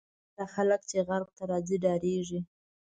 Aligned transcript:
زیاتره 0.03 0.45
خلک 0.55 0.81
چې 0.89 0.97
غرب 1.07 1.29
ته 1.37 1.43
راځي 1.51 1.77
ډارېږي. 1.83 2.39